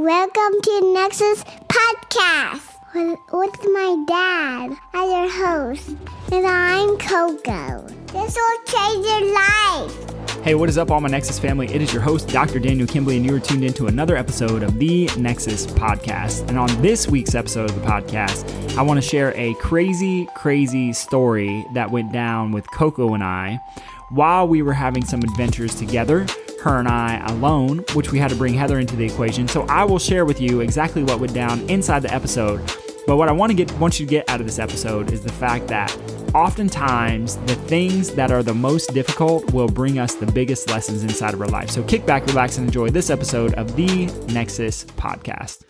[0.00, 5.90] Welcome to Nexus Podcast with, with my dad as your host.
[6.32, 7.86] And I'm Coco.
[8.06, 10.42] This will change your life.
[10.42, 11.66] Hey, what is up, all my Nexus family?
[11.66, 12.58] It is your host, Dr.
[12.58, 16.48] Daniel Kimbley, and you are tuned into another episode of the Nexus Podcast.
[16.48, 20.94] And on this week's episode of the podcast, I want to share a crazy, crazy
[20.94, 23.60] story that went down with Coco and I
[24.08, 26.26] while we were having some adventures together
[26.60, 29.48] her and I alone, which we had to bring Heather into the equation.
[29.48, 32.60] So I will share with you exactly what went down inside the episode.
[33.06, 35.22] But what I want to get want you to get out of this episode is
[35.22, 35.96] the fact that
[36.34, 41.34] oftentimes the things that are the most difficult will bring us the biggest lessons inside
[41.34, 41.70] of our life.
[41.70, 45.64] So kick back, relax, and enjoy this episode of the Nexus Podcast.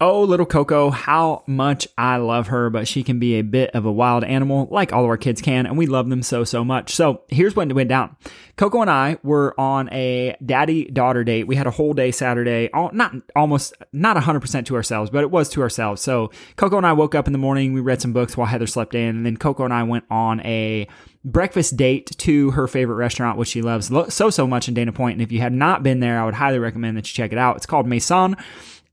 [0.00, 3.86] Oh, little Coco, how much I love her, but she can be a bit of
[3.86, 6.64] a wild animal, like all of our kids can, and we love them so, so
[6.64, 6.92] much.
[6.92, 8.16] So here's what went down.
[8.56, 11.46] Coco and I were on a daddy daughter date.
[11.46, 15.48] We had a whole day Saturday, not almost, not 100% to ourselves, but it was
[15.50, 16.02] to ourselves.
[16.02, 18.66] So Coco and I woke up in the morning, we read some books while Heather
[18.66, 20.88] slept in, and then Coco and I went on a
[21.24, 25.14] breakfast date to her favorite restaurant, which she loves so, so much in Dana Point.
[25.14, 27.38] And if you have not been there, I would highly recommend that you check it
[27.38, 27.56] out.
[27.56, 28.36] It's called Maison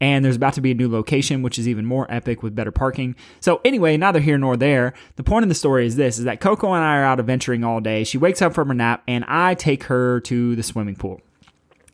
[0.02, 2.72] and there's about to be a new location which is even more epic with better
[2.72, 3.16] parking.
[3.40, 4.94] So anyway neither here nor there.
[5.16, 7.64] The point of the story is this is that coco and i are out adventuring
[7.64, 8.04] all day.
[8.04, 11.22] She wakes up from her nap and i take her to the swimming pool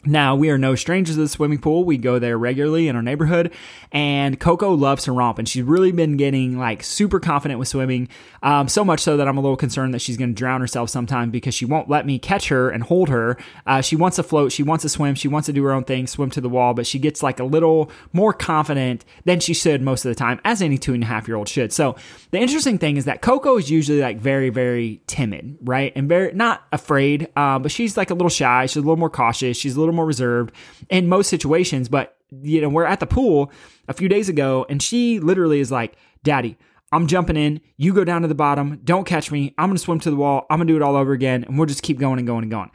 [0.07, 1.83] now, we are no strangers to the swimming pool.
[1.83, 3.51] We go there regularly in our neighborhood,
[3.91, 8.07] and Coco loves to romp, and she's really been getting like super confident with swimming.
[8.41, 10.89] Um, so much so that I'm a little concerned that she's going to drown herself
[10.89, 13.37] sometime because she won't let me catch her and hold her.
[13.65, 15.83] Uh, she wants to float, she wants to swim, she wants to do her own
[15.83, 19.53] thing, swim to the wall, but she gets like a little more confident than she
[19.53, 21.73] should most of the time, as any two and a half year old should.
[21.73, 21.97] So,
[22.31, 25.91] the interesting thing is that Coco is usually like very, very timid, right?
[25.95, 29.09] And very not afraid, uh, but she's like a little shy, she's a little more
[29.09, 30.53] cautious, she's a little more reserved
[30.89, 31.89] in most situations.
[31.89, 33.51] But, you know, we're at the pool
[33.89, 36.57] a few days ago and she literally is like, Daddy,
[36.91, 37.59] I'm jumping in.
[37.75, 38.79] You go down to the bottom.
[38.83, 39.53] Don't catch me.
[39.57, 40.45] I'm going to swim to the wall.
[40.49, 41.43] I'm going to do it all over again.
[41.43, 42.71] And we'll just keep going and going and going.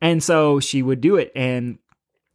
[0.00, 1.30] And so she would do it.
[1.36, 1.78] And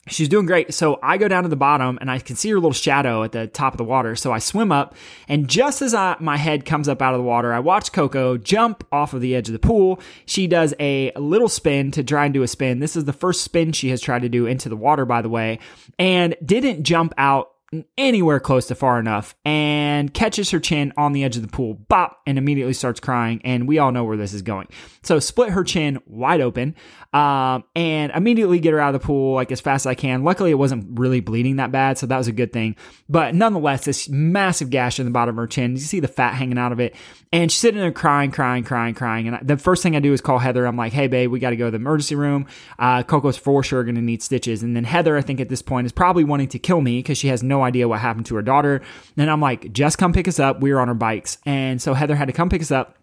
[0.08, 0.74] She's doing great.
[0.74, 3.32] So I go down to the bottom and I can see her little shadow at
[3.32, 4.16] the top of the water.
[4.16, 4.96] So I swim up
[5.28, 8.38] and just as I, my head comes up out of the water, I watch Coco
[8.38, 10.00] jump off of the edge of the pool.
[10.26, 12.80] She does a little spin to try and do a spin.
[12.80, 15.30] This is the first spin she has tried to do into the water, by the
[15.30, 15.60] way,
[16.00, 17.52] and didn't jump out
[17.98, 21.74] anywhere close to far enough and catches her chin on the edge of the pool,
[21.74, 23.42] bop, and immediately starts crying.
[23.44, 24.68] And we all know where this is going.
[25.04, 26.76] So split her chin wide open
[27.14, 30.24] um, and immediately get her out of the pool like as fast as I can.
[30.24, 32.76] Luckily, it wasn't really bleeding that bad, so that was a good thing.
[33.10, 35.72] But nonetheless, this massive gash in the bottom of her chin.
[35.72, 36.96] You see the fat hanging out of it,
[37.32, 39.28] and she's sitting there crying, crying, crying, crying.
[39.28, 40.66] And the first thing I do is call Heather.
[40.66, 42.46] I'm like, "Hey, babe, we got to go to the emergency room.
[42.78, 45.62] Uh, Coco's for sure going to need stitches." And then Heather, I think at this
[45.62, 48.36] point, is probably wanting to kill me because she has no idea what happened to
[48.36, 48.82] her daughter.
[49.18, 50.62] And I'm like, "Just come pick us up.
[50.62, 52.98] We are on our bikes." And so Heather had to come pick us up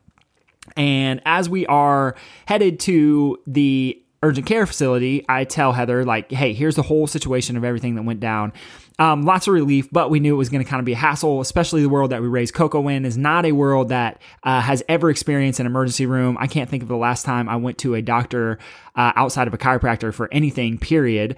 [0.76, 2.14] and as we are
[2.46, 7.56] headed to the urgent care facility, I tell Heather, like, hey, here's the whole situation
[7.56, 8.52] of everything that went down.
[8.98, 10.96] Um, lots of relief, but we knew it was going to kind of be a
[10.96, 14.60] hassle, especially the world that we raised Coco in is not a world that uh,
[14.60, 16.36] has ever experienced an emergency room.
[16.38, 18.58] I can't think of the last time I went to a doctor
[18.94, 21.36] uh, outside of a chiropractor for anything, period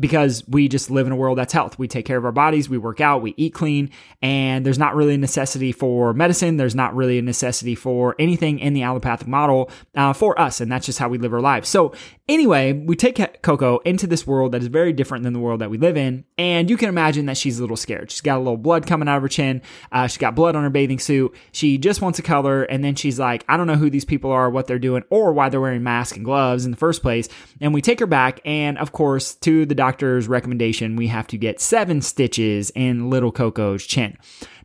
[0.00, 1.78] because we just live in a world that's health.
[1.78, 3.90] We take care of our bodies, we work out, we eat clean,
[4.22, 6.56] and there's not really a necessity for medicine.
[6.56, 10.72] There's not really a necessity for anything in the allopathic model uh, for us, and
[10.72, 11.68] that's just how we live our lives.
[11.68, 11.92] So,
[12.30, 15.70] anyway, we take Coco into this world that is very different than the world that
[15.70, 18.10] we live in, and you can imagine that she's a little scared.
[18.10, 19.60] She's got a little blood coming out of her chin,
[19.92, 21.34] uh, she's got blood on her bathing suit.
[21.52, 24.30] She just wants a color, and then she's like, I don't know who these people
[24.30, 27.28] are, what they're doing, or why they're wearing masks and gloves in the first place.
[27.60, 31.36] And we take her back, and of course, to the doctor's recommendation, we have to
[31.36, 34.16] get seven stitches in little Coco's chin.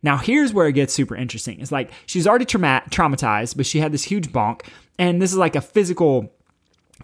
[0.03, 1.59] Now, here's where it gets super interesting.
[1.59, 4.61] It's like she's already trauma- traumatized, but she had this huge bonk,
[4.99, 6.31] and this is like a physical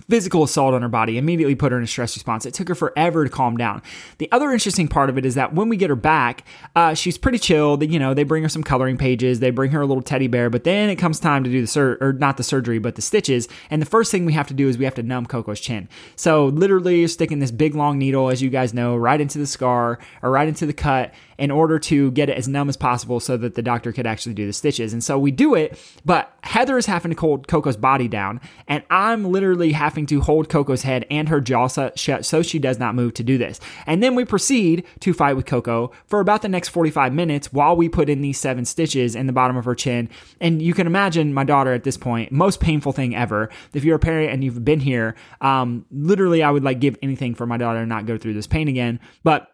[0.10, 2.46] physical assault on her body immediately put her in a stress response.
[2.46, 3.82] It took her forever to calm down.
[4.20, 7.18] The other interesting part of it is that when we get her back, uh, she's
[7.18, 7.82] pretty chill.
[7.84, 10.50] You know, they bring her some coloring pages, they bring her a little teddy bear,
[10.50, 13.02] but then it comes time to do the sur- or not the surgery, but the
[13.02, 13.48] stitches.
[13.70, 15.90] And the first thing we have to do is we have to numb Coco's chin.
[16.16, 19.48] So literally you're sticking this big long needle, as you guys know, right into the
[19.48, 23.20] scar or right into the cut in order to get it as numb as possible
[23.20, 24.94] so that the doctor could actually do the stitches.
[24.94, 28.84] And so we do it, but Heather is having to hold Coco's body down, and
[28.92, 32.94] I'm literally having to hold Coco's head and her jaw shut so she does not
[32.94, 33.60] move to do this.
[33.88, 37.76] And then we proceed to fight with Coco for about the next 45 minutes while
[37.76, 40.08] we put in these seven stitches in the bottom of her chin.
[40.40, 43.50] And you can imagine my daughter at this point, most painful thing ever.
[43.74, 47.34] If you're a parent and you've been here, um, literally, I would like give anything
[47.34, 49.00] for my daughter to not go through this pain again.
[49.24, 49.48] But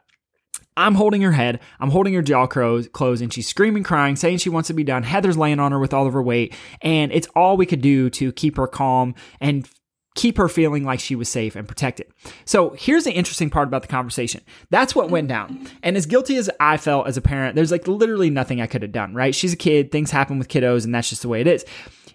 [0.78, 4.50] I'm holding her head, I'm holding her jaw closed, and she's screaming, crying, saying she
[4.50, 5.04] wants to be done.
[5.04, 8.10] Heather's laying on her with all of her weight, and it's all we could do
[8.12, 9.68] to keep her calm and
[10.18, 12.08] keep her feeling like she was safe and protected.
[12.44, 14.42] So here's the interesting part about the conversation.
[14.70, 15.70] That's what went down.
[15.84, 18.82] And as guilty as I felt as a parent, there's like literally nothing I could
[18.82, 19.34] have done, right?
[19.34, 21.64] She's a kid, things happen with kiddos, and that's just the way it is.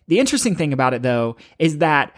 [0.08, 2.14] The interesting thing about it though is that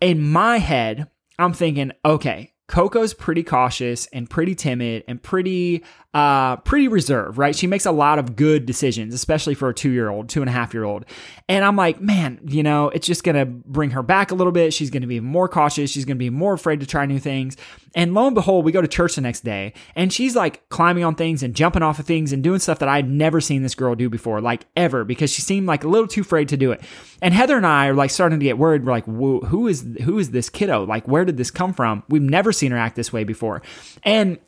[0.00, 5.82] in my head, I'm thinking, okay, Coco's pretty cautious and pretty timid and pretty
[6.12, 7.54] uh, pretty reserved, right?
[7.54, 10.48] She makes a lot of good decisions, especially for a two year old, two and
[10.48, 11.04] a half year old.
[11.48, 14.74] And I'm like, man, you know, it's just to bring her back a little bit.
[14.74, 15.90] She's to be more cautious.
[15.90, 17.56] She's to be more afraid to try new things.
[17.94, 21.02] And lo and behold, we go to church the next day and she's like climbing
[21.04, 23.74] on things and jumping off of things and doing stuff that I'd never seen this
[23.74, 26.72] girl do before, like ever, because she seemed like a little too afraid to do
[26.72, 26.80] it.
[27.22, 28.84] And Heather and I are like starting to get worried.
[28.84, 30.84] We're like, who is, who is this kiddo?
[30.84, 32.02] Like, where did this come from?
[32.08, 33.62] We've never seen her act this way before.
[34.04, 34.38] And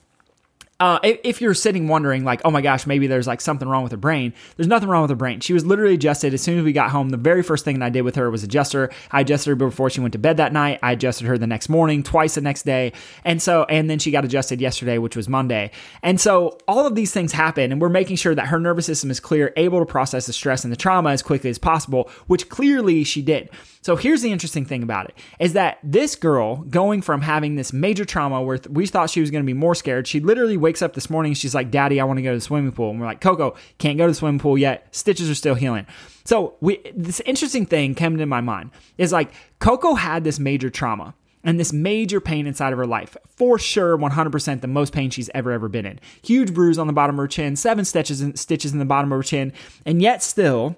[0.82, 3.92] uh, if you're sitting wondering, like, oh my gosh, maybe there's like something wrong with
[3.92, 5.38] her brain, there's nothing wrong with her brain.
[5.38, 7.10] She was literally adjusted as soon as we got home.
[7.10, 8.90] The very first thing that I did with her was adjust her.
[9.12, 10.80] I adjusted her before she went to bed that night.
[10.82, 12.94] I adjusted her the next morning, twice the next day.
[13.24, 15.70] And so, and then she got adjusted yesterday, which was Monday.
[16.02, 19.08] And so all of these things happen, and we're making sure that her nervous system
[19.12, 22.48] is clear, able to process the stress and the trauma as quickly as possible, which
[22.48, 23.50] clearly she did.
[23.82, 27.72] So here's the interesting thing about it is that this girl going from having this
[27.72, 30.71] major trauma where we thought she was going to be more scared, she literally wakes
[30.80, 31.34] up this morning.
[31.34, 32.90] She's like, Daddy, I want to go to the swimming pool.
[32.90, 34.86] And we're like, Coco, can't go to the swimming pool yet.
[34.92, 35.86] Stitches are still healing.
[36.24, 40.70] So we, this interesting thing came to my mind is like Coco had this major
[40.70, 41.14] trauma
[41.44, 43.16] and this major pain inside of her life.
[43.28, 45.98] For sure, 100% the most pain she's ever, ever been in.
[46.22, 49.12] Huge bruise on the bottom of her chin, seven stitches in, stitches in the bottom
[49.12, 49.52] of her chin,
[49.84, 50.76] and yet still,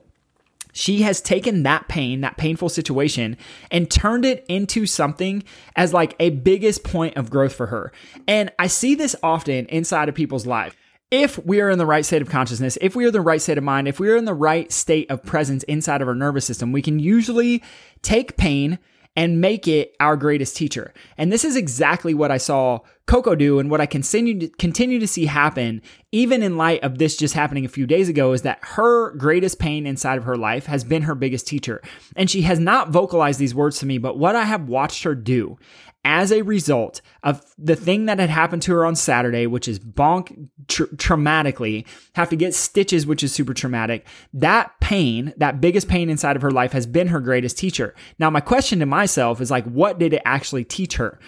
[0.75, 3.39] she has taken that pain, that painful situation,
[3.71, 5.45] and turned it into something
[5.77, 7.93] as like a biggest point of growth for her.
[8.29, 10.75] And I see this often inside of people's lives.
[11.11, 13.41] If we are in the right state of consciousness, if we are in the right
[13.41, 16.15] state of mind, if we are in the right state of presence inside of our
[16.15, 17.63] nervous system, we can usually
[18.03, 18.81] take pain
[19.15, 20.93] and make it our greatest teacher.
[21.17, 24.99] And this is exactly what I saw Coco do and what I continue to, continue
[24.99, 28.43] to see happen, even in light of this just happening a few days ago, is
[28.43, 31.83] that her greatest pain inside of her life has been her biggest teacher.
[32.17, 35.15] And she has not vocalized these words to me, but what I have watched her
[35.15, 35.59] do
[36.05, 39.79] as a result of the thing that had happened to her on Saturday, which is
[39.79, 44.07] bonk tra- traumatically, have to get stitches, which is super traumatic.
[44.33, 47.95] That pain, that biggest pain inside of her life, has been her greatest teacher.
[48.19, 51.19] Now, my question to myself is like, what did it actually teach her?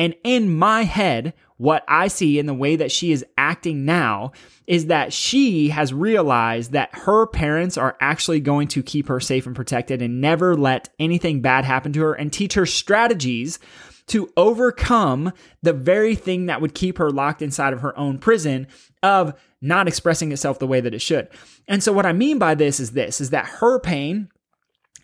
[0.00, 4.32] And in my head, what I see in the way that she is acting now
[4.66, 9.44] is that she has realized that her parents are actually going to keep her safe
[9.44, 13.58] and protected and never let anything bad happen to her and teach her strategies
[14.06, 18.68] to overcome the very thing that would keep her locked inside of her own prison
[19.02, 21.28] of not expressing itself the way that it should.
[21.68, 24.30] And so what I mean by this is this is that her pain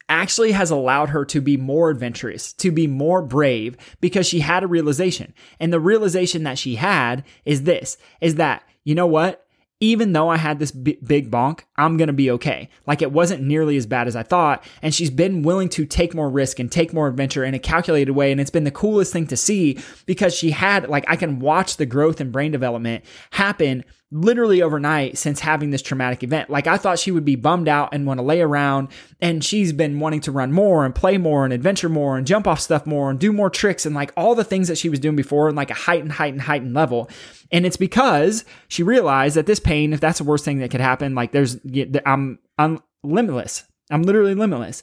[0.09, 4.63] actually has allowed her to be more adventurous, to be more brave because she had
[4.63, 5.35] a realization.
[5.59, 9.47] And the realization that she had is this is that you know what?
[9.81, 12.71] even though I had this b- big bonk, I'm going to be okay.
[12.87, 14.65] Like it wasn't nearly as bad as I thought.
[14.81, 18.13] And she's been willing to take more risk and take more adventure in a calculated
[18.13, 18.33] way.
[18.33, 21.77] And it's been the coolest thing to see because she had, like, I can watch
[21.77, 23.85] the growth and brain development happen
[24.17, 26.49] literally overnight since having this traumatic event.
[26.49, 28.89] Like I thought she would be bummed out and want to lay around
[29.21, 32.47] and she's been wanting to run more and play more and adventure more and jump
[32.47, 34.99] off stuff more and do more tricks and like all the things that she was
[34.99, 37.11] doing before in like a heightened, heightened, heightened level.
[37.53, 40.81] And it's because she realized that this pain, if that's the worst thing that could
[40.81, 41.59] happen, like there's,
[42.07, 43.65] I'm, I'm limitless.
[43.91, 44.83] I'm literally limitless.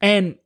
[0.00, 0.36] And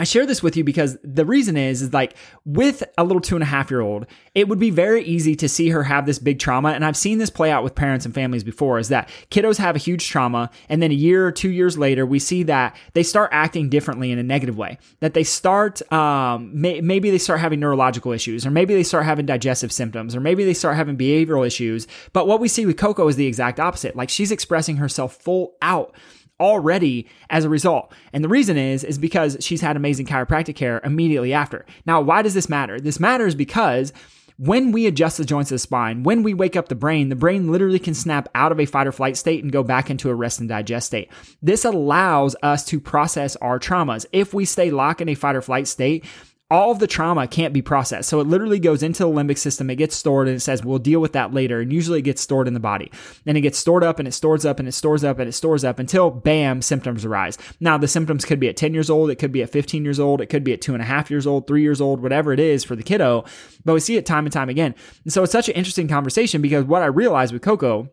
[0.00, 2.16] I share this with you because the reason is, is like
[2.46, 5.46] with a little two and a half year old, it would be very easy to
[5.46, 6.70] see her have this big trauma.
[6.70, 9.76] And I've seen this play out with parents and families before is that kiddos have
[9.76, 10.50] a huge trauma.
[10.70, 14.10] And then a year or two years later, we see that they start acting differently
[14.10, 18.46] in a negative way, that they start, um, may, maybe they start having neurological issues,
[18.46, 21.86] or maybe they start having digestive symptoms, or maybe they start having behavioral issues.
[22.14, 23.94] But what we see with Coco is the exact opposite.
[23.94, 25.94] Like she's expressing herself full out
[26.40, 27.92] already as a result.
[28.12, 31.66] And the reason is is because she's had amazing chiropractic care immediately after.
[31.86, 32.80] Now, why does this matter?
[32.80, 33.92] This matters because
[34.40, 37.14] when we adjust the joints of the spine, when we wake up the brain, the
[37.14, 40.08] brain literally can snap out of a fight or flight state and go back into
[40.08, 41.10] a rest and digest state.
[41.42, 44.06] This allows us to process our traumas.
[44.12, 46.06] If we stay locked in a fight or flight state,
[46.50, 48.08] all of the trauma can't be processed.
[48.08, 50.78] So it literally goes into the limbic system, it gets stored, and it says, we'll
[50.78, 51.60] deal with that later.
[51.60, 52.90] And usually it gets stored in the body.
[53.24, 55.32] And it gets stored up and it stores up and it stores up and it
[55.32, 57.38] stores up until bam, symptoms arise.
[57.60, 60.00] Now, the symptoms could be at 10 years old, it could be at 15 years
[60.00, 62.32] old, it could be at two and a half years old, three years old, whatever
[62.32, 63.24] it is for the kiddo.
[63.64, 64.74] But we see it time and time again.
[65.04, 67.90] And so it's such an interesting conversation because what I realized with Coco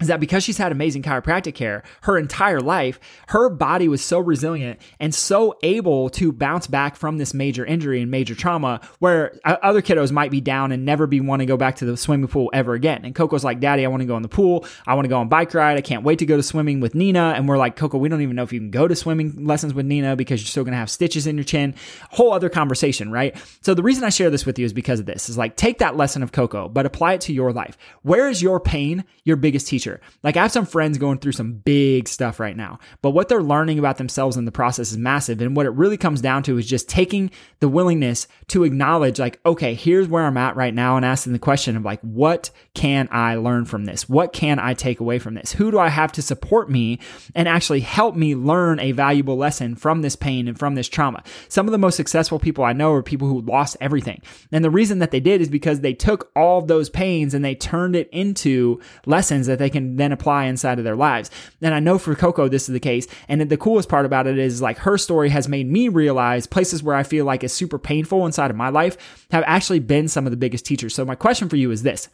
[0.00, 2.98] is that because she's had amazing chiropractic care her entire life,
[3.28, 8.02] her body was so resilient and so able to bounce back from this major injury
[8.02, 11.56] and major trauma where other kiddos might be down and never be want to go
[11.56, 13.04] back to the swimming pool ever again.
[13.04, 14.66] And Coco's like, Daddy, I want to go in the pool.
[14.84, 15.78] I want to go on bike ride.
[15.78, 17.34] I can't wait to go to swimming with Nina.
[17.36, 19.74] And we're like, Coco, we don't even know if you can go to swimming lessons
[19.74, 21.72] with Nina because you're still going to have stitches in your chin.
[22.10, 23.36] Whole other conversation, right?
[23.60, 25.78] So the reason I share this with you is because of this is like, take
[25.78, 27.78] that lesson of Coco, but apply it to your life.
[28.02, 29.83] Where is your pain your biggest teacher?
[29.84, 30.00] Future.
[30.22, 33.42] Like I have some friends going through some big stuff right now, but what they're
[33.42, 35.40] learning about themselves in the process is massive.
[35.40, 39.40] And what it really comes down to is just taking the willingness to acknowledge, like,
[39.44, 43.08] okay, here's where I'm at right now, and asking the question of like, what can
[43.10, 44.08] I learn from this?
[44.08, 45.52] What can I take away from this?
[45.52, 46.98] Who do I have to support me
[47.34, 51.22] and actually help me learn a valuable lesson from this pain and from this trauma?
[51.48, 54.22] Some of the most successful people I know are people who lost everything.
[54.52, 57.54] And the reason that they did is because they took all those pains and they
[57.54, 61.30] turned it into lessons that they can then apply inside of their lives.
[61.60, 63.06] And I know for Coco, this is the case.
[63.28, 66.82] And the coolest part about it is like her story has made me realize places
[66.82, 70.26] where I feel like it's super painful inside of my life have actually been some
[70.26, 70.94] of the biggest teachers.
[70.94, 72.08] So my question for you is this.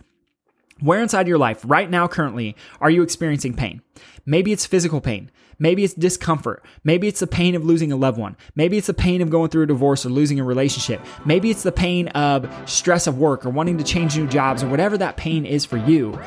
[0.81, 3.83] Where inside your life right now, currently, are you experiencing pain?
[4.25, 5.31] Maybe it's physical pain.
[5.59, 6.65] Maybe it's discomfort.
[6.85, 8.35] Maybe it's the pain of losing a loved one.
[8.55, 11.05] Maybe it's the pain of going through a divorce or losing a relationship.
[11.27, 14.69] Maybe it's the pain of stress of work or wanting to change new jobs or
[14.69, 16.19] whatever that pain is for you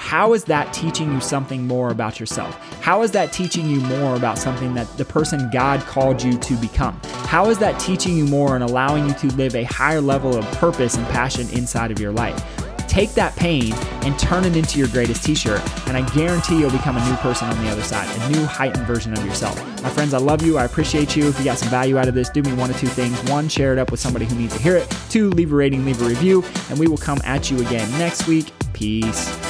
[0.00, 2.56] how is that teaching you something more about yourself?
[2.80, 6.56] How is that teaching you more about something that the person God called you to
[6.56, 6.98] become?
[7.26, 10.44] How is that teaching you more and allowing you to live a higher level of
[10.52, 12.42] purpose and passion inside of your life?
[12.88, 16.70] Take that pain and turn it into your greatest t shirt, and I guarantee you'll
[16.70, 19.56] become a new person on the other side, a new heightened version of yourself.
[19.82, 20.56] My friends, I love you.
[20.56, 21.28] I appreciate you.
[21.28, 23.16] If you got some value out of this, do me one of two things.
[23.30, 24.92] One, share it up with somebody who needs to hear it.
[25.10, 28.26] Two, leave a rating, leave a review, and we will come at you again next
[28.26, 28.50] week.
[28.72, 29.49] Peace.